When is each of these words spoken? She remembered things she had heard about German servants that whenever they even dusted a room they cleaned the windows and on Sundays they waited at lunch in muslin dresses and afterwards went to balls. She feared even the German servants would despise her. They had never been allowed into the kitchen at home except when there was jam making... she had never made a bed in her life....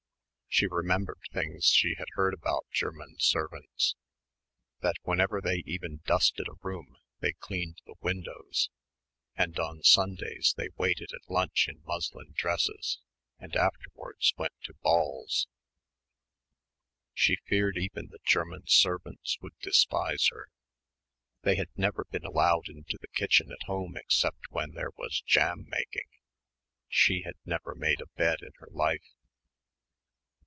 She 0.53 0.67
remembered 0.67 1.21
things 1.31 1.67
she 1.67 1.95
had 1.97 2.09
heard 2.15 2.33
about 2.33 2.65
German 2.73 3.15
servants 3.19 3.95
that 4.81 4.97
whenever 5.03 5.39
they 5.39 5.63
even 5.65 6.01
dusted 6.03 6.49
a 6.49 6.55
room 6.61 6.97
they 7.21 7.31
cleaned 7.31 7.81
the 7.85 7.95
windows 8.01 8.69
and 9.37 9.57
on 9.57 9.81
Sundays 9.81 10.53
they 10.57 10.67
waited 10.75 11.11
at 11.13 11.29
lunch 11.31 11.69
in 11.69 11.81
muslin 11.85 12.33
dresses 12.35 12.99
and 13.39 13.55
afterwards 13.55 14.33
went 14.35 14.51
to 14.63 14.73
balls. 14.81 15.47
She 17.13 17.37
feared 17.47 17.77
even 17.77 18.09
the 18.09 18.19
German 18.25 18.63
servants 18.67 19.37
would 19.39 19.57
despise 19.61 20.27
her. 20.33 20.49
They 21.43 21.55
had 21.55 21.69
never 21.77 22.05
been 22.11 22.25
allowed 22.25 22.67
into 22.67 22.97
the 22.99 23.07
kitchen 23.07 23.53
at 23.53 23.67
home 23.67 23.95
except 23.95 24.49
when 24.49 24.71
there 24.71 24.91
was 24.97 25.21
jam 25.21 25.65
making... 25.69 26.09
she 26.89 27.21
had 27.21 27.35
never 27.45 27.73
made 27.73 28.01
a 28.01 28.07
bed 28.17 28.41
in 28.41 28.51
her 28.57 28.67
life.... 28.71 29.05